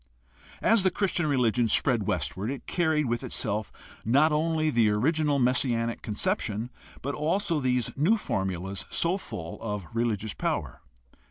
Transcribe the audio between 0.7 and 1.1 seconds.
the